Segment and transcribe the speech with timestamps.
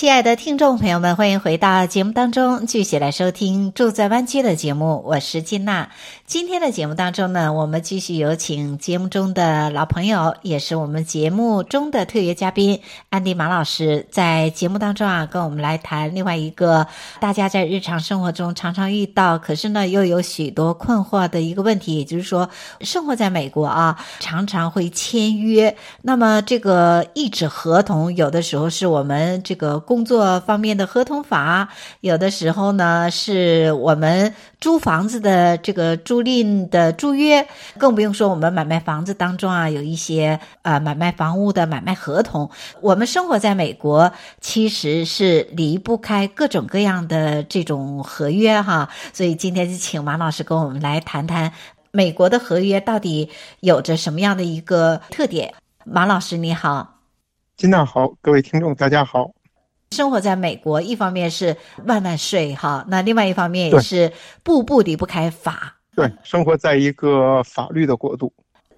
[0.00, 5.02] 亲爱的听众朋友们，欢迎回到节目当中，继续来收听《住在湾区》的节目。
[5.04, 5.90] 我是金娜。
[6.24, 12.80] 今天的节目当中呢，我们继续有请节目中的老朋友，也是我们节目中的特约嘉宾
[13.10, 16.86] 安迪马老师，在节目当中啊，跟我们来谈另外一个
[17.20, 22.48] 大家在日常生活中常常遇到，可是呢又有许多困惑的一个问题，也就是说，
[22.80, 25.76] 生活在美国啊，常常会签约。
[26.00, 29.78] 那么这个一纸合同，有的时候是我们这个。
[29.90, 31.68] 工作方面的合同法，
[32.00, 37.44] 有的时候呢是我们租房子的这个租赁的租约，
[37.76, 42.48] 更不用说我们买卖房子当中啊有一些呃买卖房屋的买卖合同。
[42.80, 48.88] 我们生活在美国，其实是离不开各种各样的这种合约哈。
[49.12, 51.52] 所以今天就请马老师跟我们来谈谈
[51.90, 55.52] 美国的合约到底有着什么样的一个特点。
[55.84, 57.00] 马老师你好，
[57.56, 59.32] 金娜好，各位听众大家好。
[59.96, 64.12] 生活在美国，一方面是万万税哈，那另外一方面也是
[64.44, 65.80] 步步离不开法。
[65.96, 68.32] 对，生活在一个法律的国度。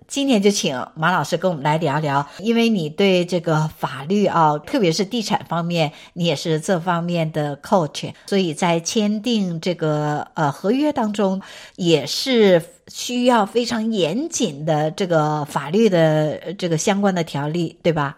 [0.09, 11.43] 今天就请马老师跟我们来聊聊，因为你对这个法律啊，特别是地产方面，你也是这方面的 coach，所以在签订这个呃合约当中，
[11.77, 18.17] 也是需要非常严谨的这个法律的这个相关的条例，对吧？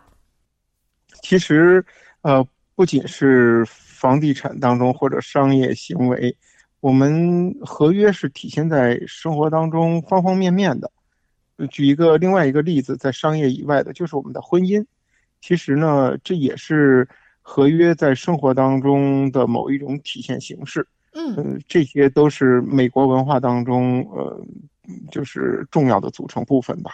[1.22, 1.84] 其实，
[2.22, 2.46] 呃。
[2.77, 6.36] 不仅是房地产当中或者商业行为，
[6.80, 10.91] 我们合约是体现在生活当中方方面面的。
[11.70, 14.84] 举一个另外一个例子，在商业以外的，就是我们的婚姻。
[15.40, 17.07] 其实呢，这也是
[17.42, 20.84] 合约在生活当中的某一种体现形式。
[21.13, 24.45] 嗯，呃，这些都是美国文化当中呃，
[25.13, 26.90] 就是重要的组成部分吧。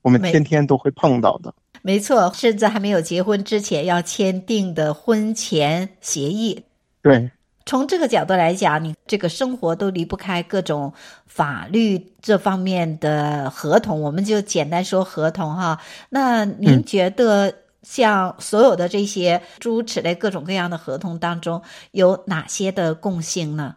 [0.00, 1.54] 我们天天都会碰到的。
[1.88, 6.62] 没错，甚至还没有结婚之前要签订的婚前协议。
[7.00, 7.30] 对，
[7.64, 10.92] 从这个角度来讲，你这个生活都离不开各种
[11.26, 14.02] 法律这方面的合同。
[14.02, 15.80] 我们就简单说合同哈。
[16.10, 17.50] 那您觉得，
[17.82, 21.62] 像所有的这些诸如此类各种各样的合同当中，
[21.92, 23.76] 有哪些的共性呢？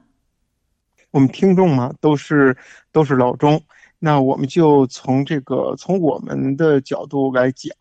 [1.11, 2.57] 我们听众嘛，都是
[2.91, 3.63] 都是老中。
[4.03, 7.71] 那我们就从这个从我们的角度来讲，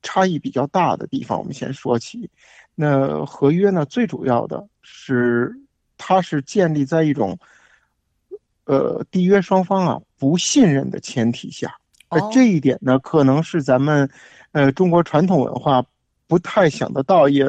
[0.00, 2.30] 差异比较大的地方，我们先说起。
[2.76, 5.52] 那合约呢，最主要的是
[5.98, 7.36] 它是建立在一种，
[8.66, 11.74] 呃，缔约双方啊不信任的前提下。
[12.06, 14.08] 而这一点呢，可能是咱们，
[14.52, 15.84] 呃，中国传统文化
[16.28, 17.44] 不太想得到，也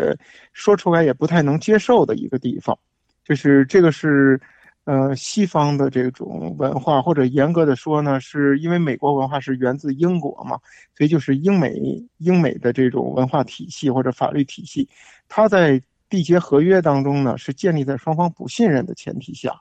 [0.53, 2.75] 说出来也不太能接受的一个地方，
[3.23, 4.41] 就是这个是。
[4.87, 10.57] 呃，西方的这种文化，或者严格的说呢，是因为美国文化是源自英国嘛，
[10.95, 11.73] 所以就是英美
[12.19, 14.87] 英美的这种文化体系或者法律体系，
[15.27, 15.77] 它在
[16.09, 19.51] 缔结合约当中呢，是建立在双方不信任的前提下。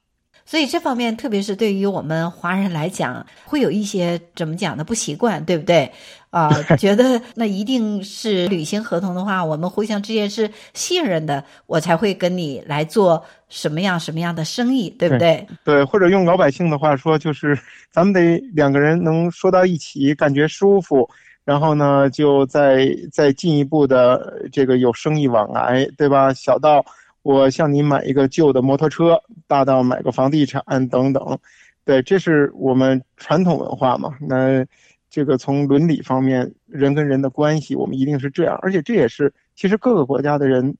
[0.46, 4.84] 所以这方面，特别是对于我们华人来讲，会有一些怎么讲呢？
[4.84, 5.90] 不习惯，对不对？
[6.30, 15.44] 啊、 呃，觉得那一定是履行合同的话，我们互相之间是信任的，我才会跟你来做什么样什么样的生意，对不对？
[15.64, 17.58] 对，对，或者用老百姓的话说，就是
[17.90, 21.08] 咱们得两个人能说到一起，感觉舒服，
[21.44, 26.32] 然后呢，就再再进一步的这个有生意往来，对吧？
[26.32, 26.84] 小到。
[27.26, 31.36] 我向你买一个旧的摩托车，大到买个房地产等等，
[31.84, 34.16] 对，这是我们传统文化嘛。
[34.20, 34.64] 那
[35.10, 38.56] 这个从伦理方面，人跟人的关系，我们一定是这样。
[38.62, 40.72] 而且这也是其实各个国家的人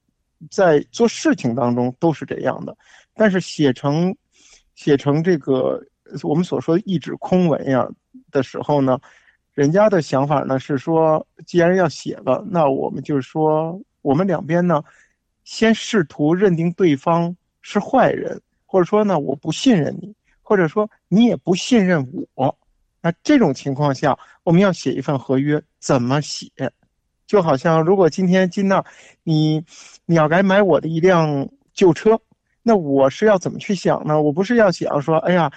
[0.49, 2.77] 在做事情当中都是这样的。
[3.13, 4.15] 但是写成
[4.77, 5.83] 写成这个
[6.23, 7.89] 我们所说的一纸空文呀
[8.31, 8.97] 的时候呢，
[9.53, 14.81] 人家的想法呢是说，既然要写了，那我们就是说，我们两边呢。
[15.47, 20.13] 先试图认定对方是坏人，或者说呢，我不信任你，
[20.43, 22.05] 或者说你也不信任
[22.35, 22.59] 我。
[23.01, 26.51] 那这种情况下，我们要写一份合约，怎么写？
[27.29, 28.85] 就好像如果今天金娜，
[29.23, 29.65] 你
[30.05, 32.21] 你要来买我的一辆旧车，
[32.65, 34.21] 那我是要怎么去想呢？
[34.21, 35.49] 我不是要想说，哎呀，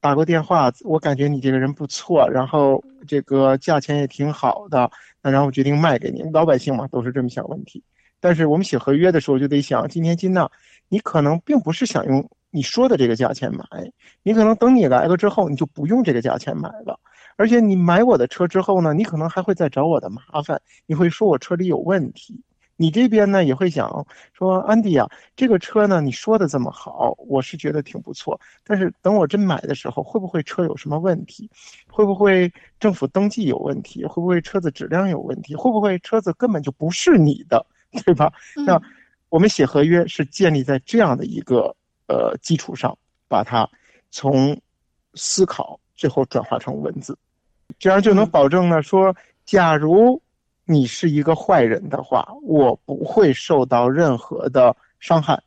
[0.00, 4.88] 打过电话，我感觉你这个人不错，然后这个价钱也挺好的，
[5.20, 6.22] 那然后决定卖给你。
[6.32, 7.82] 老百姓嘛，都是这么想问题。
[8.24, 10.50] 但是我们写合约的时候就得想，今天金娜，
[10.88, 13.66] 你可能并不是想用你说的这个价钱买，
[14.22, 16.98] 你可能等你来了之后，你就不用这个价钱买了。
[17.36, 22.40] 而且你买我的车之后呢，你可能还会再找我的麻烦，你会说我车里有问题。
[22.76, 25.06] 你这边呢也会想说，安迪呀，
[25.36, 28.40] 这个车呢你说的这么好，我是觉得挺不错。
[28.64, 31.50] 但是等我真买的时候，会不会车有什么问题？
[31.88, 32.50] 会不会
[32.80, 34.02] 政府登记有问题？
[34.06, 35.54] 会不会车子质量有问题？
[35.54, 37.64] 会不会车子根本就不是你的，
[38.04, 38.32] 对吧？
[38.56, 38.82] 嗯、那
[39.28, 41.74] 我们写合约是建立在这样的一个
[42.08, 42.96] 呃基础上，
[43.28, 43.68] 把它
[44.10, 44.60] 从
[45.14, 47.16] 思考最后转化成文字，
[47.78, 49.14] 这样就能保证呢说，
[49.44, 50.20] 假如。
[50.66, 55.38] 你是一个坏人的话，我不会受到任何的伤害。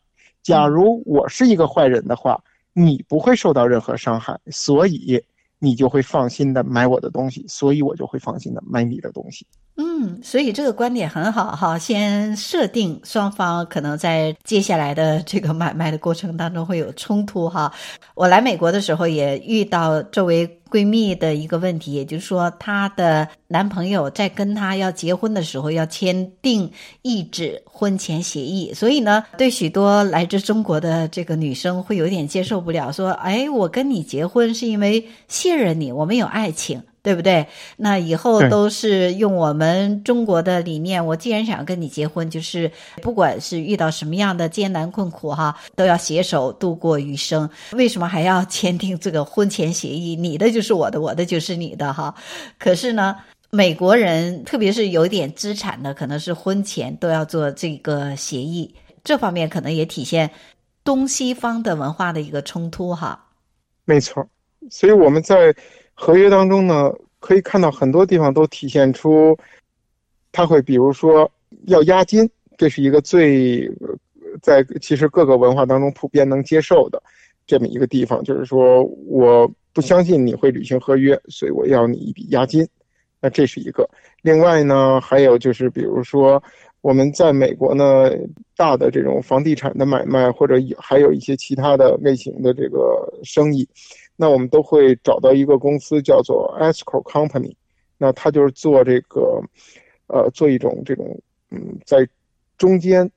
[0.43, 2.39] 假如我是一个坏人的话，
[2.71, 5.19] 你不会受到任何伤害，所以
[5.57, 9.43] 你就会放心的买我的东西，所以我就会放心的买你的东西。
[9.79, 11.77] 嗯，所以这个观点很好哈。
[11.77, 17.71] 先设定双方可能在接下来的这个买卖的过程当中会有冲突哈。
[18.15, 26.71] 我来美国的时候也遇到作为闺蜜的一个问题，也就是说，她的男朋友在跟她要结婚的时候要签订
[27.03, 37.47] 一纸婚前协议，所以呢，对许多来自中国的这个女生会有点接受不了，说：“哎，我跟你结婚是因为信任你，我们有爱情。”对不对？
[37.77, 41.05] 那以后都是用我们中国的理念。
[41.05, 42.69] 我既然想跟你结婚，就是
[43.01, 47.49] 不管是遇到什么样的艰难困苦哈，都要携手度过余生。
[47.71, 50.17] 为什么还要签订这个婚前协议？
[50.17, 52.13] 你的就是我的，我的就是你的哈。
[52.59, 53.15] 可是呢，
[53.51, 58.75] 美国人特别是有点资产的，可能是婚前都要做这个协议。
[59.05, 60.29] 这方面可能也体现
[60.83, 63.27] 东西方的文化的一个冲突哈。
[63.85, 64.27] 没错，
[64.69, 65.55] 所以我们在。
[65.99, 69.35] 合约当中呢，可以看到很多地方都体现出，
[70.31, 71.29] 他会比如说
[71.65, 73.67] 要押金，这是一个最
[74.43, 77.01] 在其实各个文化当中普遍能接受的
[77.47, 82.67] 这么一个地方，就是说我不相信你会履行合约，所以我要你一笔押金。
[83.19, 83.89] 那这是一个。
[84.21, 86.41] 另外呢，还有就是比如说
[86.81, 88.11] 我们在美国呢，
[88.55, 93.67] 大的这种房地产的买卖，或者有还有一些其他的类型的这个生意。
[94.17, 97.55] 那我们都会找到一个公司叫做 escrow company，
[97.97, 99.41] 那它就是做这个，
[100.07, 101.17] 呃，做一种这种，
[101.51, 102.05] 嗯，在
[102.57, 103.09] 中间，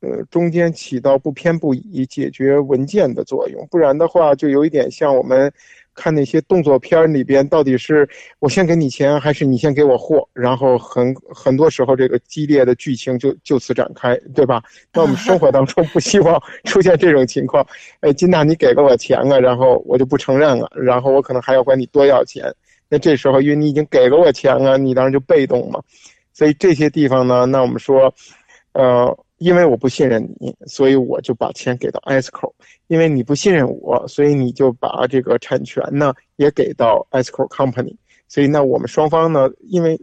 [0.00, 5.52] 呃，中间起到不偏不倚解决文件的作用，不然的话就有一点像我们。
[6.00, 8.08] 看那些动作片里边，到底是
[8.38, 10.26] 我先给你钱，还是你先给我货？
[10.32, 14.62] 然后很很多时候，这个激烈的剧情就就此展开，对吧？
[14.94, 17.66] 那我们生活当中 不希望出现这种情况。
[18.00, 22.50] 哎，金娜，你给了我钱啊，然后我就不承认了，然后我可能还要管你多要钱。
[22.88, 25.78] 那这时候，因为你已经给了我钱啊，你当然就被动嘛。
[26.32, 28.14] 所以这些地方呢，那我们说，
[28.72, 29.14] 呃。
[29.40, 32.52] 因为我不信任你，所以我就把钱给到 escrow。
[32.88, 37.96] 因为你不信任我，所以你就把这个产权呢也给到 escrow company。
[38.28, 39.98] 所以呢，我们双方呢，因为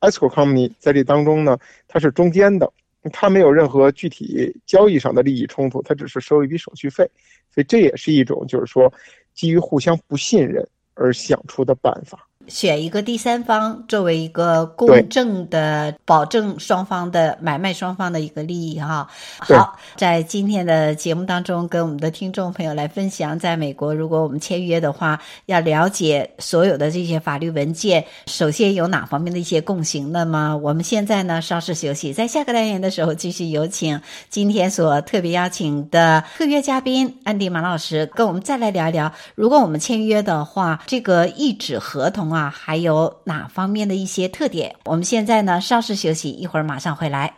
[0.00, 1.58] escrow company 在这当中呢，
[1.88, 2.72] 它是中间的，
[3.12, 7.04] 它没有任何具体交易上的利益冲突，它只是收一笔手续费。
[7.50, 8.92] 所以这也是一种就是说
[9.34, 10.64] 基于互相不信任
[10.94, 12.28] 而想出的办法。
[12.48, 19.08] 选一个第三方作为一个公正的保证双方的买卖双方的一个利益哈。
[19.38, 30.12] 好，在今天的节目当中，跟我们的听众朋友来分享，在美国如果我们签约的话，要了解所有的这些法律文件，首先有哪方面的一些共性。
[30.12, 34.00] 那么我们现在呢，稍事休息，在下个单元的时候继续有请
[34.30, 42.35] 今天所特别邀请的特约嘉宾安迪马老师，跟我们再来聊一聊，如果我们签约的话，这个一纸合同啊。
[42.36, 44.76] 啊，还有哪方面的一些特点？
[44.84, 47.34] 我们现在呢，稍事休息，一会儿马上回来。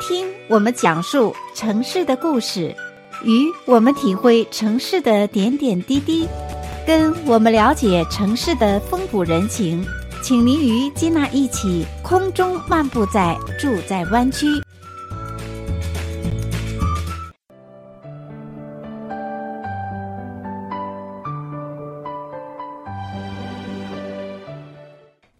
[0.00, 2.74] 听我们讲述城市的故事，
[3.22, 6.26] 与我们体会城市的点点滴滴，
[6.84, 9.86] 跟我们了解城市的风土人情。
[10.20, 14.46] 请您与金娜一起空中漫步在住在湾区。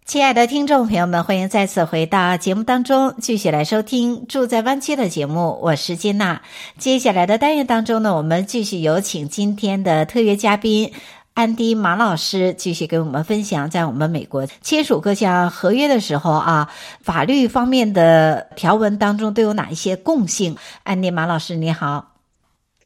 [0.05, 5.59] 亲爱的听众朋友们，欢迎再次回到节目当中，继续来收听住在湾区的节目。
[5.61, 6.41] 我是金娜。
[6.79, 10.91] 接下来的单元当中呢，我们继续有请今天的特约嘉宾。
[11.39, 16.69] 安迪马老师继续给我们分享，在我们美国签署各项合约的时候啊，
[16.99, 20.57] 法律方面的条文当中都有哪一些共性？
[20.83, 22.15] 安迪马老师，你好。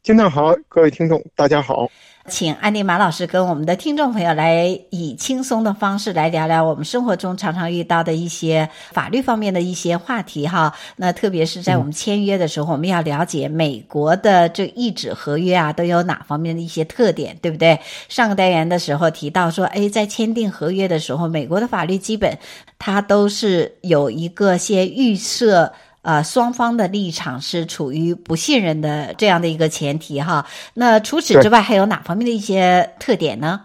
[0.03, 1.89] 金娜好，各位听众大家好。
[2.29, 10.73] 请安妮马老师跟我们的听众朋友来以轻松的方式来聊聊我们生活中常常遇到的一些法律方面的一些话题哈。
[10.95, 17.77] 那特别是在我们签约的时候，我们要了解美国的这一纸合约啊，都有哪方面的一些特点，对不对？
[18.07, 22.39] 上个单元的时候提到说，哎，在签订合约的时候，美国的法律基本
[22.79, 25.73] 它都是有一个先预设。
[26.03, 30.45] 呃，双方的立场是处于不信任的这样的一个前提哈。
[30.73, 33.61] 那除此之外，还有哪方面的一些特点呢？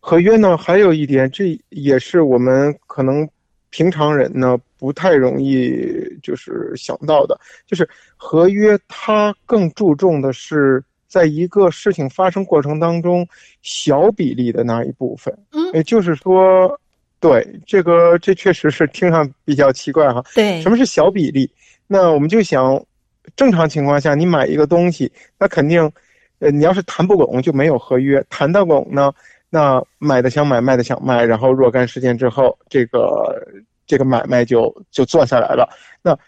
[0.00, 3.28] 合约呢，还有一点，这也是我们可能
[3.68, 5.78] 平常人呢不太容易
[6.22, 7.86] 就是想到的，就是
[8.16, 13.28] 合约它更注重的是在一个事情发生过程当中
[13.60, 16.80] 小比例的那一部分，嗯，也就是说。
[17.20, 20.24] 对，这个这确实是听上比较奇怪哈。
[20.34, 21.50] 对，什么是小比例？
[21.86, 22.82] 那我们就想，
[23.36, 25.92] 正常情况下，你买一个东西，那肯定，
[26.38, 29.12] 呃，你要是谈不拢就没有合约；谈得拢呢，
[29.50, 33.46] 那买的想买，卖的想卖，然后若干时间之后，这个
[33.86, 35.68] 这个买卖就就做下来了。
[36.00, 36.18] 那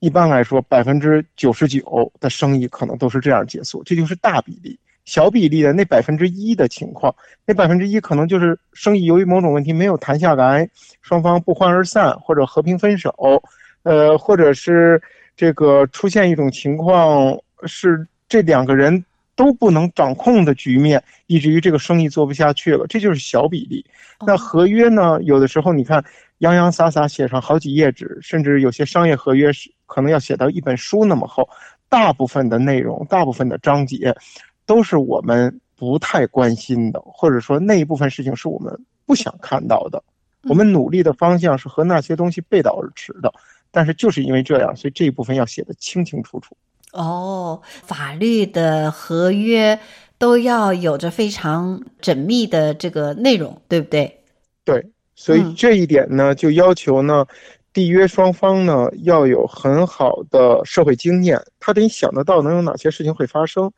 [0.00, 4.76] 一般来说，百分之九十九的生意可能都是这样结束，这就是大比例。
[5.04, 10.68] 小比例的那百分之一的情况，那百分之一可能就是生意由于某种问题没有谈下来，
[11.02, 13.42] 双方不欢而散或者和平分手，
[13.82, 15.00] 呃，或者是
[15.36, 19.04] 这个出现一种情况是这两个人
[19.36, 23.84] 都不能掌控的局面，以至于这个生意做不下去了，这就是小比例。
[24.26, 25.18] 那合约呢？
[25.22, 26.02] 有的时候你看
[26.38, 31.46] 洋洋洒洒写上好几页纸，甚至有些商业合约是可能要写到一本书那么厚，
[31.90, 34.14] 大部分的内容，大部分的章节。
[34.66, 40.02] 都是我们不太关心的，或者说那一部分事情是我们不想看到的。
[40.44, 43.32] 我们努力的方向是和那些东西背道而驰的，
[43.70, 46.54] 但是就是因为这样，所以这一部分要写得清清楚楚。
[46.92, 49.78] 哦，法律的合约
[50.18, 54.20] 都要有着非常缜密的这个内容，对不对？
[54.64, 57.26] 对，所以这一点呢，就要求呢，
[57.72, 63.72] 缔约双方呢要有很好的社会经验，他得想得到能有哪些事情会发生。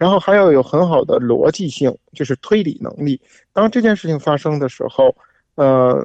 [0.00, 3.20] 然后还要有很好的逻辑性，就是推理能力。
[3.52, 5.14] 当这件事情发生的时候，
[5.56, 6.02] 呃，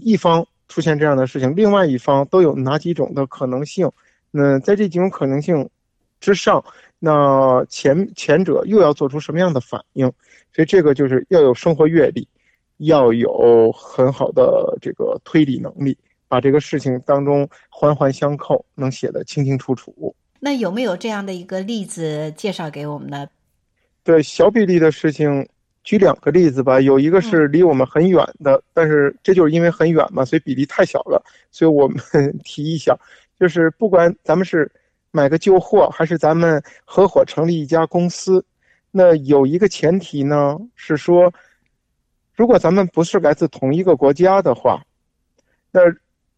[0.00, 3.92] 一方出现这样的事情，另外一方都有哪几种的可能性？
[4.30, 5.68] 那在这几种可能性
[6.20, 6.64] 之上，
[6.98, 10.10] 那前前者又要做出什么样的反应？
[10.54, 12.26] 所以这个就是要有生活阅历，
[12.78, 15.94] 要有很好的这个推理能力，
[16.28, 20.16] 把这个事情当中环环相扣，能写得清清楚楚。
[20.44, 23.26] 那有没有这样的一个例子介绍给我们呢？
[24.02, 25.48] 对小比例的事情，
[25.84, 26.78] 举两个例子吧。
[26.78, 31.98] 有一个是离我们很远的，嗯、但是这就是因为很远嘛，所以比例太小了，所以我们
[32.44, 32.94] 提一下，
[33.40, 34.70] 就是不管咱们是
[35.12, 38.44] 买个旧货，还是咱们合伙成立一家公司，
[38.90, 41.32] 那有一个前提呢，是说，
[42.36, 44.84] 如果咱们不是来自同一个国家的话，
[45.72, 45.80] 那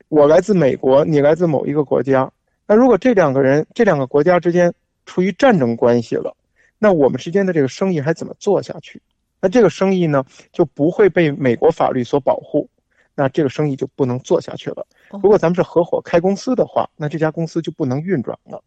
[0.06, 2.30] 我来自美国，你来自某一个国家。
[2.66, 4.72] 那如果这两个人、这两个国家之间
[5.04, 6.36] 处于战争关系了，
[6.78, 9.00] 那我们之间的这个生意还怎么做下去？
[9.40, 12.68] 那这个生意呢，就不会被美国法律所保护，
[13.14, 14.84] 那这个生意就不能做下去了。
[15.22, 18.60] 如果咱们是合伙开公司的话，那这家公司就不能运转了。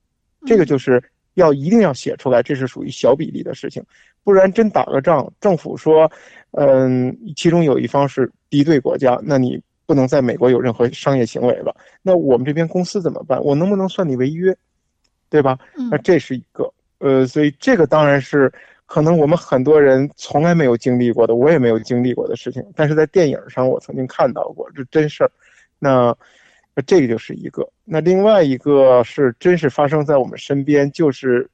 [0.45, 1.03] 这个就是
[1.33, 3.83] 要一定要写出来，这是属于小比例的事情，
[4.23, 6.09] 不然真打个仗，政府说，
[6.51, 9.61] 嗯，其中有一方是敌对国家，那你。
[9.89, 13.43] 不能在美国有任何商业行为了，那我们这边公司怎么办？
[13.43, 14.55] 我能不能算你违约，
[15.31, 15.57] 对吧？
[15.89, 18.53] 那这是一个，呃，所以这个当然是
[18.85, 25.31] 可能我们很多人从来没有经历过的，我也没有经历过的事情，但是在电影上我曾经看到过，这真事儿。
[25.79, 26.15] 那
[26.75, 31.49] 那这个就是一个，那另外一个是真实发生在我们身边，就是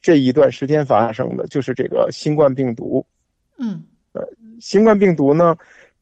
[0.00, 3.04] 这一段时间发生的，就是这个新冠病毒。
[3.58, 4.26] 嗯，呃，
[4.62, 5.54] 新冠病毒呢？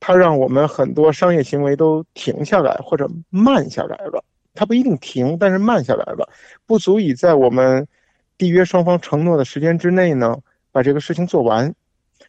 [0.07, 6.29] 它让我们很多商业行为都停下来或者慢下来了，它不一定停，但是慢下来了，
[6.67, 7.89] 不足以在我们
[8.37, 10.39] 缔约双方承诺的时间之内呢，
[10.71, 11.75] 把这个事情做完。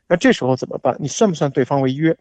[0.08, 0.96] 那这时候怎么办？
[1.01, 2.17] 你算不算对方违约？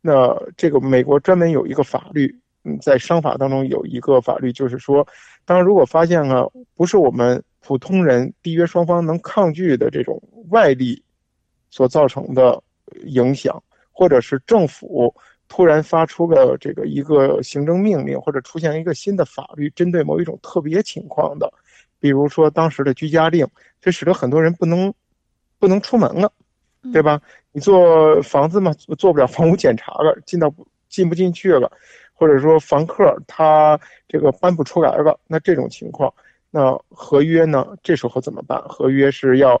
[0.00, 5.06] 那这个美国专门有一个法律，嗯，在商法当中有一个法律，就是说，
[5.44, 10.20] 当如果发现了不是我们普通人缔约双方能抗拒的这种
[10.50, 11.00] 外力
[11.70, 12.60] 所造成的
[13.04, 13.62] 影响。
[13.92, 15.14] 或者是政府
[15.48, 21.52] 突然发出了这个一个行政命令，或者出现一个新的法律，针对某一种特别情况的，
[22.00, 23.46] 比如说当时的居家令，
[23.80, 24.92] 这使得很多人不能
[25.58, 26.32] 不能出门了，
[26.92, 27.20] 对吧？
[27.52, 30.52] 你做房子嘛，做不了房屋检查了，进到
[30.88, 31.70] 进不进去了，
[32.14, 36.12] 或者说房客他这个搬不出来了，那这种情况，
[36.50, 37.76] 那合约呢？
[37.82, 38.58] 这时候怎么办？
[38.62, 39.60] 合约是要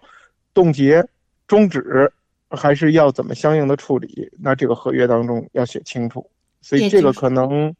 [0.54, 1.06] 冻结，
[1.46, 2.10] 终止，
[2.56, 6.28] 还是要怎么相应的处理，那这个合约当中要写清楚。
[6.60, 7.74] 所以这个可能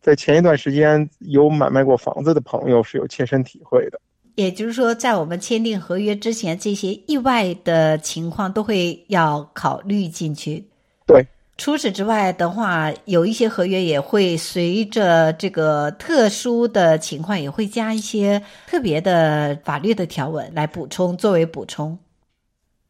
[0.00, 4.00] 在前一段时间有买卖过房子的朋友是有切身体会的。
[4.36, 10.64] 也就是说，在我们签订合约之前，这些意外的情况都会要考虑进去。
[11.06, 11.26] 对。
[11.58, 21.96] 除此之外的话，有一些合约也会随着这个特殊的情况，也会加一些特别的法律的条文来补充，作为补充。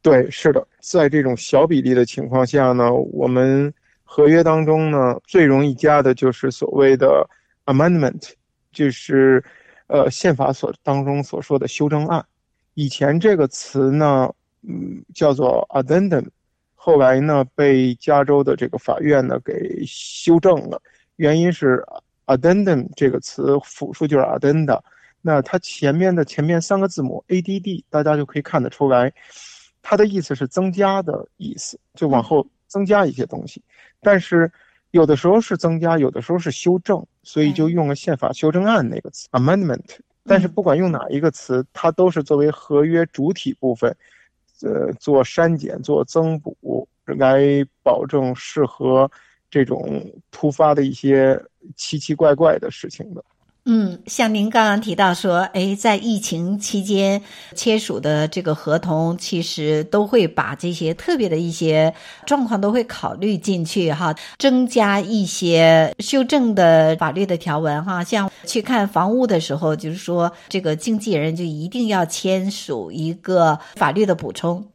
[0.03, 7.25] 对，是的，在这种小比例的情况下呢，我们合约当中呢，最容易加的就是所谓的
[7.67, 8.33] amendment，
[8.73, 9.43] 就是
[9.87, 12.25] 呃宪法所当中所说的修正案。
[12.75, 14.29] 以前这个词呢，
[14.63, 16.27] 嗯，叫做 addendum。
[16.75, 20.83] 后来呢，被加州的这个法院呢给修正了，
[21.15, 21.81] 原因是
[22.27, 24.81] addendum 这个词复数就是 addenda，
[25.21, 29.13] 那它前面的前面三个字母 add，大家就可以看得出来，
[29.83, 33.63] 它的意思是增加的意思，就往后增加一些东西。
[34.01, 34.51] 但是
[34.93, 39.99] 有的时候是增加，有的时候是修正，所以就用了宪法修正案那个词 amendment。
[40.25, 43.95] 但是不管用哪一个词，它都是作为合约主体部分。
[44.65, 47.43] 呃，做删减、做增补，来
[47.83, 49.11] 保证适合
[49.51, 51.37] 这种突发的一些
[51.75, 53.25] 奇奇怪怪的事情的。
[53.65, 57.23] 嗯，像您刚刚提到说，哎，在疫情期间
[57.55, 61.95] 签署的这个合同，其实都会把这些特别的一些
[62.27, 68.03] 状况都会考虑进去哈，增加一些修正的法律的条文哈。
[68.03, 74.67] 像去看房屋的时候，就是说这个经纪人就一定要签署一个法律的补充。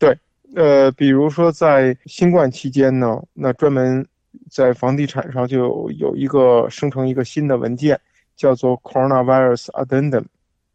[0.00, 0.18] 对，
[0.56, 4.04] 呃，比如说在新冠期间呢，那专门。
[4.50, 7.98] 在房地产上就有一个生成一个新的文件，
[8.36, 10.24] 叫做 Coronavirus Addendum。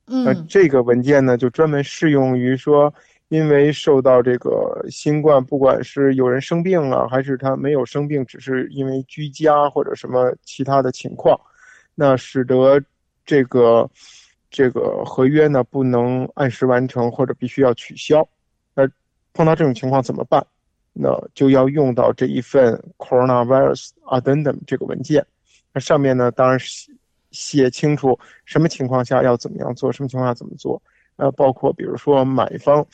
[0.07, 2.93] 嗯，那这个文件呢，就专门适用于说，
[3.27, 11.37] 因为受到这个新冠，不管是有人生病了，还是他没有生病，只是因为居家或者什么其他的情况，
[11.93, 12.81] 那使得
[13.25, 13.89] 这个
[14.49, 18.25] 这个合约呢不能按时完成，或者必须要取消。
[18.73, 18.89] 那
[19.33, 20.45] 碰到这种情况怎么办？
[20.99, 25.25] 那就要用到这一份 Coronavirus Addendum 这个文件，
[25.73, 26.59] 那上面呢，当然
[27.31, 30.81] 写清楚什么情况下要怎么样做，什么情况下怎么做，
[31.17, 32.85] 呃，包括比如说买方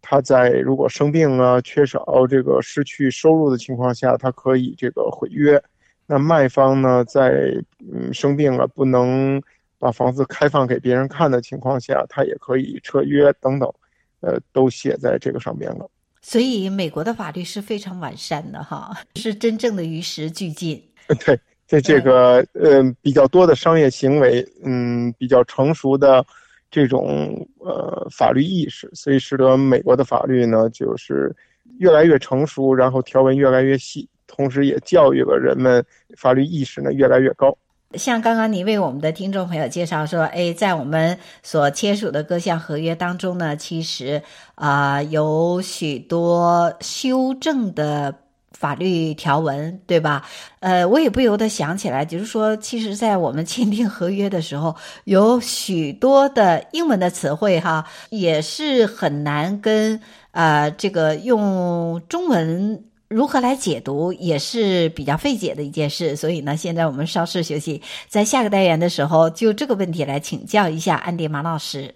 [0.00, 5.58] 他在如果生病啊、缺少这个失去收入的情况下，他可以这个毁约；
[6.06, 9.42] 那卖方呢，在嗯生病了不能
[9.78, 13.72] 把房子开放给别人看的情况下，他也可以撤约等等，
[14.20, 15.90] 呃，都写在这个上面了。
[16.20, 20.82] 所以，美国的法律是非常完善的，哈，是真正的与时俱进。
[21.24, 26.24] 对，在这个呃比较多的商业行为，嗯，比较成熟的
[26.70, 31.34] 这种呃法律意识，所以使得美国的法律呢，就是
[31.78, 35.84] 越来越成熟，然后条文越来越细，同时也教育了人们
[36.16, 37.56] 法律意识呢越来越高。
[37.94, 44.22] 像刚刚你为我们的听众朋友介绍说，哎，在我们所签署的各项合约当中呢，其实
[44.56, 48.14] 啊、有许多修正的
[48.52, 50.22] 法律条文，对吧？
[50.60, 59.98] 呃，我也不由得想起来，就是说，其实，在我们签订合约的时候，有许多的英文的词汇哈，也是很难跟
[60.32, 62.84] 啊、这个用中文。
[63.08, 71.94] 如何来解读也是比较费解的一件事，所以呢，现在我们稍事休息，在下个单元的时候，就这个问题来请教一下安迪马老师。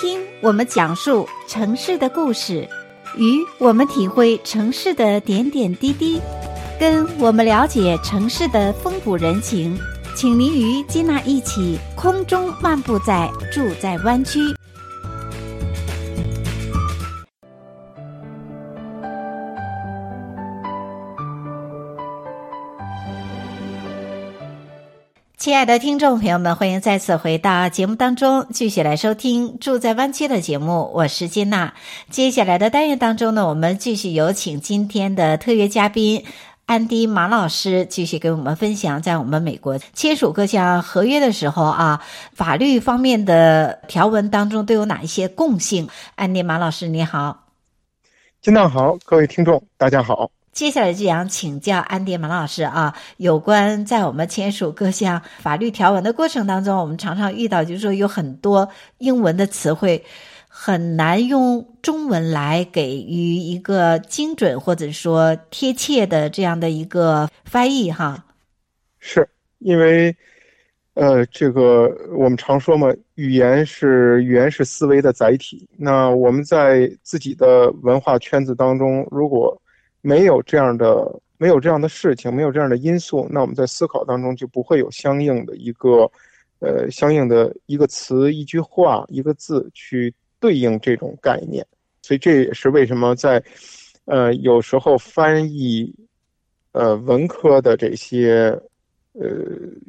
[0.00, 2.68] 听我们讲述城市的故事，
[3.18, 6.20] 与我们体会城市的点点滴滴。
[6.80, 9.78] 跟我们了解城市的风土人情，
[10.16, 14.40] 请您与金娜一起空中漫步在住在湾区。
[25.36, 30.90] 亲爱的听众朋友们，欢迎再次回到节目当中，继续来收听住在湾区的节目。
[30.94, 31.74] 我是金娜。
[32.08, 36.24] 接下来的单元当中呢，我们继续有请今天的特约嘉宾。
[36.70, 42.00] 安迪马老师继续给我们分享，在我们美国签署各项合约的时候啊，
[42.32, 45.88] 法律方面的条文当中都有哪一些共性？
[46.14, 47.48] 安迪马老师你好，
[48.40, 50.30] 金娜好，各位听众大家好。
[50.52, 60.04] 接下来就想请教安迪马老师啊，有关在我们签署各项法律条文的过程当中，我们常常遇到就是说有很多英文的词汇。
[60.52, 68.26] 很难用中文来给予一个精准或者说贴切的这样的一个翻译哈。
[68.98, 69.26] 是
[69.60, 70.14] 因为，
[70.94, 75.68] 呃，这个我们常说嘛，语言是语言是思维的载体。
[75.78, 79.56] 那我们在自己的文化圈子当中，如果
[80.02, 86.10] 没有这样的没有这样的事情，没有这样的因素，那我们在思考当中就不会有相应的一个，
[86.58, 90.12] 呃，相应的一个词、一句话、一个字去。
[90.40, 91.64] 对应这种概念，
[92.02, 93.42] 所以这也是为什么在，
[94.06, 95.94] 呃，有时候翻译，
[96.72, 98.58] 呃，文科的这些，
[99.12, 99.28] 呃，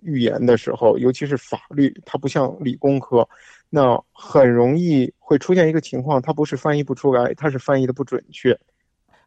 [0.04, 3.28] 语言的时候，尤其是法律，它不像理工科，
[3.70, 8.60] 那很容易会出现一个情况，它不是翻译不出来，它是翻译的不准确。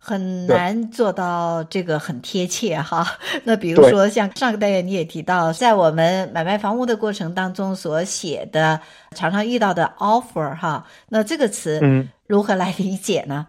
[0.07, 3.07] 很难做到这个很贴切哈。
[3.45, 8.79] 那比如说像上个单元你也提到，在我们买卖房屋的过程当中所写的，
[9.13, 11.81] 常常遇到的 offer 哈，那这个词
[12.27, 13.47] 如何来理解呢？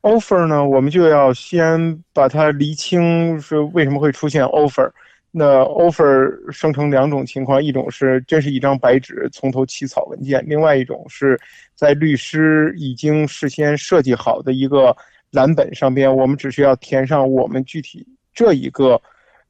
[0.00, 4.90] 嗯，offer 呢，我们就要先把它厘清是为什么会出现 offer。
[5.34, 11.38] 那 offer 生成两种情况，一种是真是一张白纸从头起草文件，另外一种是
[11.74, 14.96] 在律师已经事先设计好的一个。
[15.32, 19.00] 蓝本上边，我们只需要填上我们具体这一个，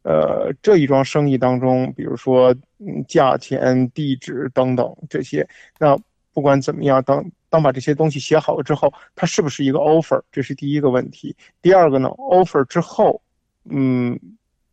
[0.03, 5.47] 呃，这一桩生意当中，比如说，嗯，价钱、地址等等这些。
[5.81, 5.99] 那
[6.33, 10.23] 不管怎么样，当当把这些东西写好了之后，它是不是一个 offer？
[10.31, 11.37] 这是第一个问题。
[11.61, 13.21] 第二个呢，offer 之后，
[13.68, 14.18] 嗯，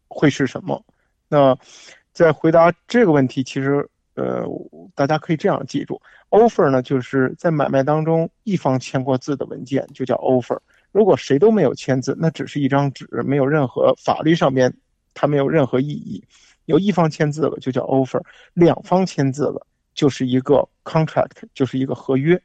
[0.08, 0.82] 会是什么？
[1.28, 1.58] 那
[2.13, 4.45] 在回答这个问题，其实，呃，
[4.93, 10.60] 大家可以这样记住，offer 呢，就是在买卖当中一方签过字的文件，就叫 offer。
[10.91, 14.73] 如果谁都没有签字，那只是一张纸，没有任何法律上面，
[15.13, 16.23] 它没有任何意义。
[16.65, 18.21] 有一方签字了就叫 offer，
[18.54, 22.41] 两方签字了就是一个 contract，就是一个合约。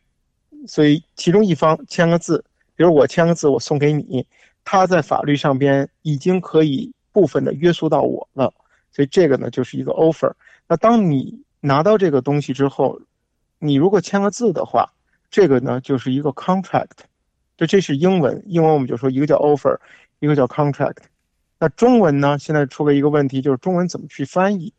[0.67, 2.43] 所以其中一方签个字，
[2.75, 4.27] 比如我签个字，我送给你，
[4.65, 8.53] 他在法律上边已经可以部分的约束到我了。
[8.91, 10.33] 所以这个呢就是一个 offer。
[10.67, 13.01] 那当你拿到这个东西之后，
[13.59, 14.91] 你如果签个字的话，
[15.31, 17.05] 这个呢就是一个 contract。
[17.57, 19.79] 这这是英文，英文我们就说一个叫 offer，
[20.21, 20.97] 一个叫 contract。
[21.59, 22.37] 那中文呢？
[22.39, 24.73] 现在出了一个问题，就是中文怎么去翻译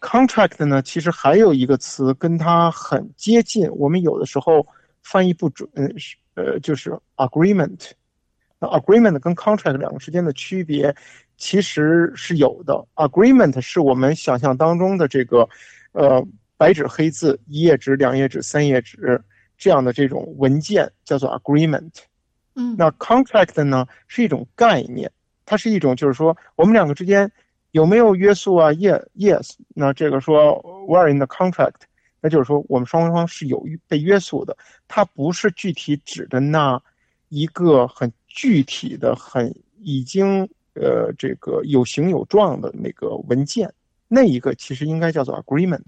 [0.00, 0.80] contract 呢？
[0.80, 4.66] 其实还有一个词跟它很接近，我们有的时候
[5.02, 5.68] 翻译不准，
[6.34, 7.90] 呃，就是 agreement。
[8.60, 10.94] 那 agreement 跟 contract 两个之间的区别
[11.36, 12.86] 其实是有的。
[12.94, 15.46] agreement 是我们想象当中的这个，
[15.90, 16.24] 呃，
[16.56, 19.20] 白纸黑字，一页纸、两页纸、三页纸
[19.58, 21.90] 这样的这种文件叫做 agreement。
[22.54, 25.10] 嗯，那 contract 呢是一种概念，
[25.44, 27.30] 它是一种就是说我们两个之间
[27.70, 29.52] 有没有约束啊？Yes, yes。
[29.74, 31.80] 那这个说 we're in the contract，
[32.20, 34.56] 那就是说我们双方是有被约束的。
[34.86, 36.80] 它不是具体指的那
[37.28, 43.72] 一个很具体的、很已经呃这个有形有状的那个文件，
[44.08, 45.80] 那一个其实应该叫做 agreement。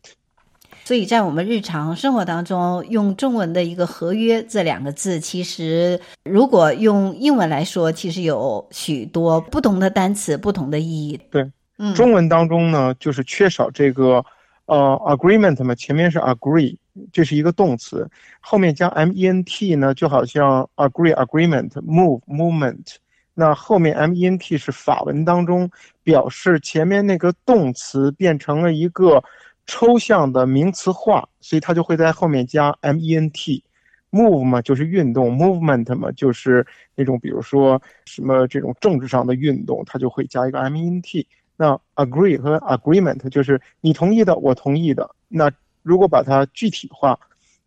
[0.82, 11.18] 所以在我们日常生活当中，用中文的一个“合约”这两个字，其实如果用英文来说，其实有许多不同的单词、不同的意义。
[11.30, 14.24] 对，嗯，中文当中呢，就是缺少这个
[14.66, 16.76] 呃 agreement 嘛，前面是 agree，
[17.12, 18.08] 这是一个动词，
[18.40, 22.96] 后面加 ment 呢，就好像 agree agreement move movement，
[23.32, 25.70] 那后面 ment 是法文当中
[26.02, 29.22] 表示前面那个动词变成了一个。
[29.66, 41.26] 抽象的名词化，所以它就会在后面加 ment，move 嘛就是运动，movement 嘛就是那种比如说什么这种政治上的运动，它就会加一个 ment。
[41.56, 45.08] 那 agree 和 agreement 就是你同意的，我同意的。
[45.28, 45.50] 那
[45.82, 47.18] 如果把它具体化，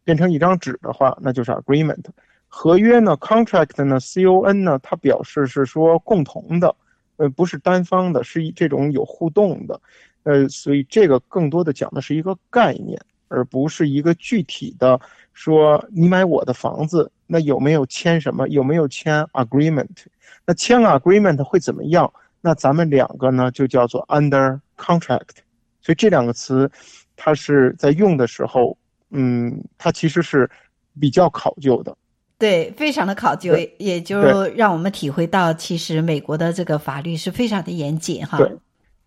[0.04, 2.04] 变成一张纸的话，那就是 agreement。
[2.50, 6.76] 合约呢，contract 呢，con 呢，它表示是说共同的，
[7.16, 9.80] 呃，不是单方的，是这种有互动的。
[10.28, 15.00] 呃，所以这个更多的讲的是一个概念，而不是一个具体的
[15.32, 18.46] 说你买我的房子，那有没有签什么？
[18.50, 19.88] 有没有签 agreement？
[20.46, 22.12] 那签了 agreement 会怎么样？
[22.42, 25.38] 那咱们两个呢就叫做 under contract。
[25.82, 26.70] 所以这两个词，
[27.16, 28.78] 它是在用的时候，
[29.12, 30.50] 嗯，它其实是
[31.00, 31.96] 比较考究的。
[32.38, 34.20] 对，非常的考究，也就
[34.58, 38.38] 让我们体会到，其实美国的这个法律是非常的严谨哈。
[38.38, 38.52] 对。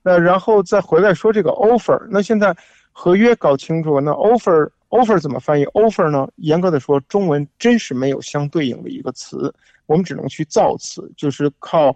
[0.03, 2.57] 那然后再回来说这个 offer，那现在
[2.93, 6.29] 合约搞清楚了，那 offer offer 怎么翻译？offer 呢？
[6.37, 9.55] 严格的说，中文真是没有相对应的一个词，
[9.87, 11.95] 我们只能去造词，就是靠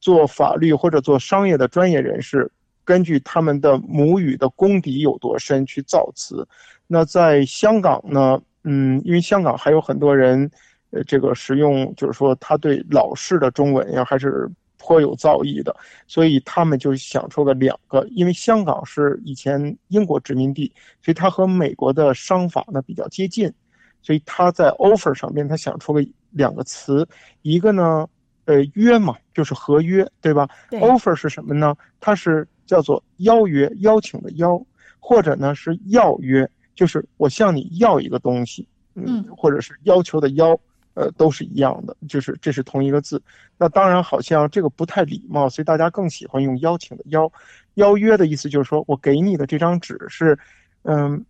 [0.00, 2.50] 做法律或者做商业的专业人士，
[2.84, 6.46] 根据他们的母语的功底有多深去造词。
[6.86, 10.50] 那在香港呢，嗯，因为香港还有很多人，
[10.90, 14.50] 呃，这个使用就是说他对老式的中文呀还是
[14.84, 15.74] 颇有造诣的，
[16.06, 20.70] 所以他们就想出了两个，因为香港是以前英国殖民地，
[21.00, 23.50] 所以它和美国的商法呢比较接近，
[24.02, 27.08] 所以他在 offer 上面他想出了两个词，
[27.40, 28.06] 一个呢，
[28.44, 30.46] 呃，约嘛，就是合约，对吧？
[30.68, 30.78] 对。
[30.80, 31.74] offer 是什么呢？
[31.98, 34.62] 它是叫做邀约，邀请的邀。
[35.06, 40.58] 或者呢是要约，就是我向你要一个东西，嗯，或者是要求的要，
[40.94, 43.22] 呃，都是一样的，就是这是同一个字。
[43.58, 47.30] 那当然好像这个不太礼貌，所以大家更喜欢用邀请的邀。
[47.74, 50.38] 邀约的意思就是说我给你的这张纸是，
[50.82, 51.24] 嗯，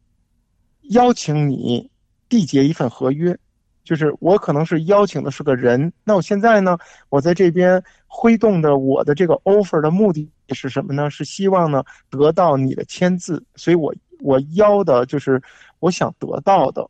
[0.91, 1.91] 邀请你
[2.29, 3.37] 缔结一份合约，
[3.83, 6.77] 就是我可能是邀请的是个人，那我现在呢，
[7.09, 10.31] 我在这边挥动的我的这个 offer 的目的。
[10.51, 11.09] 是什么呢？
[11.09, 15.43] 是希望呢得到你的签字，所以我我邀的就是
[15.79, 16.87] 我想得到的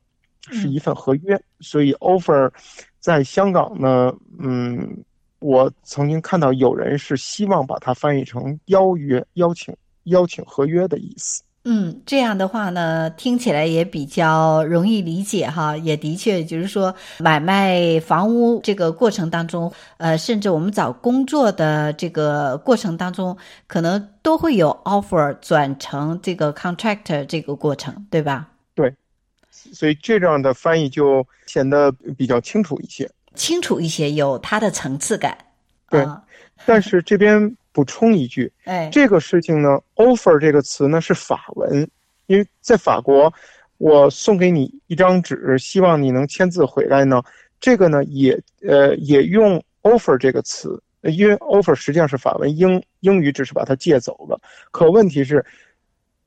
[0.51, 1.35] 是一份合约。
[1.35, 2.51] 嗯、所以 offer
[3.01, 4.97] 在香港呢，嗯，
[5.41, 11.43] 我曾经看到有人是希望把它翻译成邀约、邀请、邀请合约的意思。
[11.67, 23.35] 嗯，这样的话呢，听起来也比较容易理解哈，也的确就是说，买卖房屋这个过程当中，呃，甚至我们找工作的这个过程当中，
[23.67, 28.47] 可能都会有 offer 转成这个 contract 这个过程，对吧？
[29.65, 35.37] 对，所以这样的翻译就显得比较清楚一些，清楚一些，有它的层次感。
[35.91, 36.23] 对，啊、
[36.67, 37.57] 但是这边。
[37.75, 41.91] 补充一句， 哎，这个事情呢，offer 这个词呢是法文，
[42.27, 43.35] 因为在法国，
[43.79, 47.21] 我送给你一张纸，希望你能签字回来呢。
[47.59, 54.41] 这个呢也呃也用 offer 这个词，因为 offer 实际上是法文，英英语只是把它借走了。
[54.71, 55.45] 可问题是，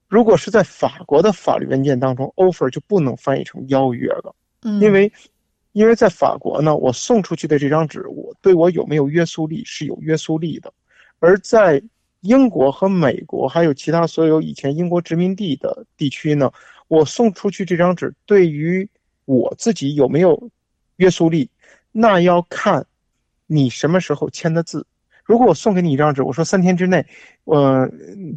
[0.07, 5.11] 如果是在法国的法律文件当中，offer 就不能翻译成邀约了，嗯，因为
[5.73, 10.73] 因为在法国呢，我送出去的这张纸，我对我有没有约束力是有约束力的。
[11.19, 11.81] 而在
[12.21, 16.51] 英国和美国，还有其他所有以前英国殖民地的地区呢，
[16.87, 18.89] 我送出去这张纸，对于
[19.25, 20.49] 我自己有没有
[20.95, 21.49] 约束力，
[21.91, 22.85] 那要看
[23.45, 24.85] 你什么时候签的字。
[25.27, 27.05] 如果我送给你一张纸，我说三天之内，
[27.43, 27.87] 呃，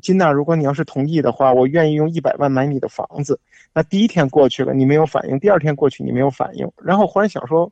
[0.02, 3.38] 金娜，如果你要是同意的话，我愿意用一百万买你的房子。
[3.72, 6.68] 那第一天过去了，你没有反应；第二天过去，你没有反应。
[6.82, 7.70] 然后忽然想说，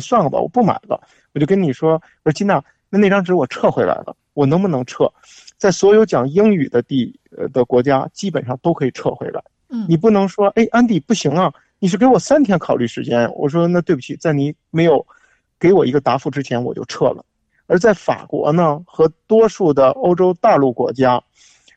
[0.00, 1.00] 算了吧，我不买了。
[1.34, 4.16] 我就跟你说，我说金娜，那那张纸我撤回来了。
[4.34, 5.12] 我能不能撤？
[5.58, 9.42] 在所有讲英语的地呃的国家，基本上都可以撤回来。
[9.68, 13.28] 嗯，你不能说，哎，安迪不行啊，你是给我三天考虑时间。
[13.34, 15.04] 我说那对不起，在你没有
[15.58, 17.24] 给我一个答复之前，我就撤了。
[17.70, 21.22] 而在法国呢，和多数的欧洲大陆国家，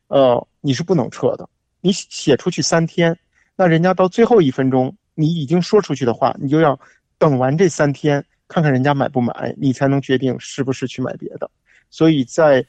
[0.07, 1.47] 呃，你是不能撤的。
[1.81, 3.15] 你写出去三天，
[3.55, 6.79] 那人家到最后一分钟，你已经说出去的话，你就要
[7.19, 11.47] 等完这三天，看看人家买不买，你才能决定是不是去买别的。
[11.91, 12.65] 所以在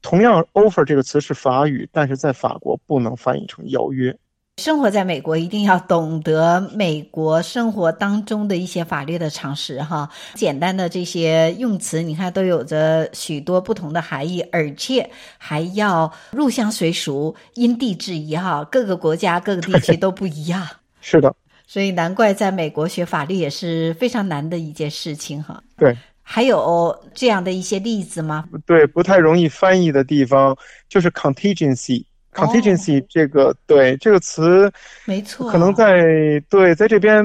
[0.00, 4.18] 同样 offer 这个词是法语，但是在法国不能翻译成邀约。
[4.62, 10.08] 生活在美国，一定要懂得美国生活当中的一些法律的常识哈。
[10.34, 18.62] 简单的这些用词，你看都有着许多不同的含义，而且还要入乡随俗、因地制宜哈。
[18.70, 20.64] 各个国家、各个地区都不一样。
[21.02, 21.34] 是的，
[21.66, 25.60] 所以难怪在美国学法律也是非常难的一件事情哈。
[25.76, 25.96] 对。
[26.24, 28.44] 还有这样的一些例子吗？
[28.64, 30.56] 对，不太容易翻译的地方
[30.88, 32.04] 就是 contingency。
[32.32, 34.72] Contingency 这个、哦、对这个词，
[35.04, 37.24] 没错，可能在对在这边，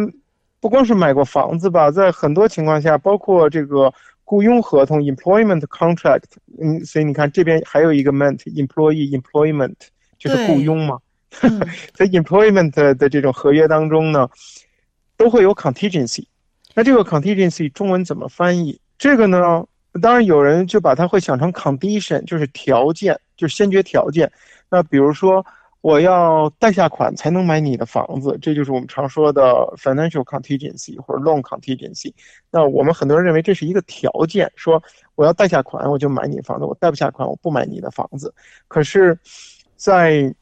[0.59, 3.93] 不光是买过房子吧，在很多情况下，包括这个
[4.23, 6.23] 雇佣合同 employment contract，
[6.61, 9.75] 嗯，所以你看这边还有一个 ment employee employment
[10.17, 10.97] 就是雇佣嘛，
[11.41, 11.59] 嗯、
[11.93, 14.27] 在 employment 的这种合约当中呢，
[15.15, 16.25] 都会有 contingency。
[16.73, 18.79] 那这个 contingency 中文怎么翻译？
[18.97, 19.63] 这个呢，
[19.97, 24.31] 当然有人就把它会想成 condition，就是条件，就是先决条件。
[24.69, 25.45] 那比如说，
[25.81, 29.41] 我要贷下款才能买你的房子，这就是我们常说的
[29.77, 32.11] financial contingency 或者 loan contingency。
[32.51, 34.81] 那我们很多人认为这是一个条件，说
[35.15, 38.33] 我要贷下款我就买你房子，我贷不下款我不买你的房子。
[38.67, 39.17] 可是，
[39.75, 40.33] 在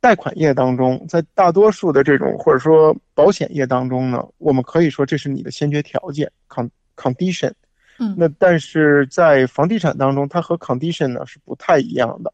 [0.00, 7.50] 贷款业当中，在大多数的这种或者说保险业当中呢，我们可以说这是你的先决条件 con condition。
[7.98, 12.32] 嗯，那但是在房地产当中，它和 condition 呢是不太一样的。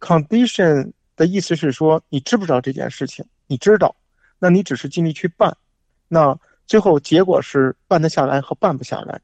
[0.00, 3.24] condition 的意思是说，你知不知道这件事情？
[3.46, 3.94] 你知道，
[4.38, 5.56] 那你只是尽力去办，
[6.08, 9.20] 那最后结果是办得下来和办不下来，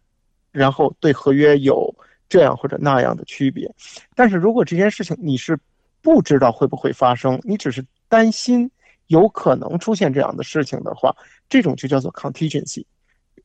[0.53, 1.95] 然后对合约有
[2.29, 3.75] 这样或者那样的区别。
[4.15, 5.59] 但是如果这件事情你是
[6.03, 8.71] 不知道会不会发生，你只是担心
[9.07, 11.17] 有可能出现这样的事情的话，
[11.49, 12.85] 这种就叫做 contingency。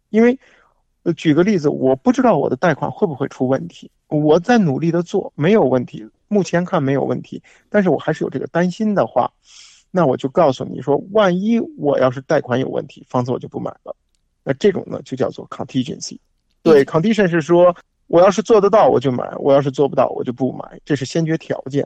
[0.10, 0.38] 因为，
[1.04, 9.32] 呃，举个例子，我不知道我的贷款会不会出问题，我在努力的做，没有问题，目前看没有问题，但是我还是有这个担心的话，
[9.92, 13.96] 那我就告诉你说，万一我要是贷款有问题，房子我就不买了。
[14.44, 16.18] 那这种呢，就叫做 contingency。
[16.62, 17.76] 对，condition 是说，
[18.08, 21.86] 我要是做得到我就买，我要是做不到我就不买，这是先决条件。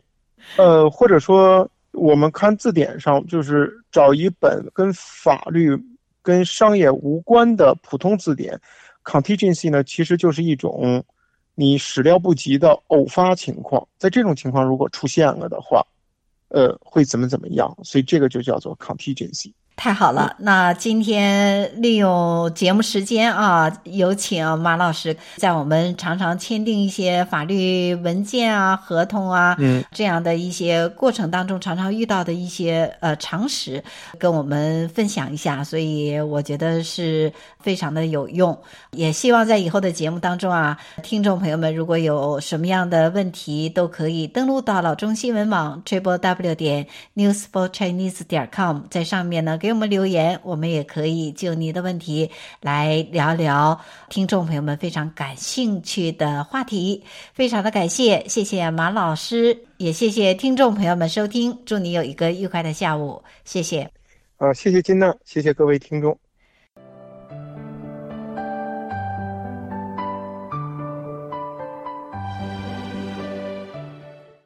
[0.58, 5.76] 呃，或者说我们看字典上，就是找一本跟法律、
[6.22, 8.60] 跟商业无关的普通字典
[9.08, 11.02] ，contingency 呢，其实就是一种
[11.56, 15.82] 你始料不及的偶发情况，在这种情况如果出现了的话，
[16.50, 17.76] 呃，会怎么怎么样？
[17.84, 19.54] 所以这个就叫做 contingency。
[19.78, 33.82] 太好了，那今天利用节目时间啊，有请马老师在我们常常签订一些法律文件啊、合同啊，嗯，这样的一些过程当中，常常遇到的一些呃常识，
[34.18, 35.64] 跟我们分享一下。
[35.64, 38.60] 所以我觉得是非常的有用，
[38.92, 53.78] 也希望在以后的节目当中啊，听众朋友们如果有什么样的问题，都可以登录到老中新闻网 triple w 点 newsforchinese 点 com，在上面呢给我们留言，我们也可以就您的问题来聊聊
[54.08, 57.04] 听众朋友们非常感兴趣的话题。
[57.34, 61.60] 非常的感谢，谢谢马老师，也谢谢听众朋友们收听。
[61.66, 63.92] 祝你有一个愉快的下午，谢谢。
[64.38, 66.18] 啊，谢谢金娜，谢谢各位听众。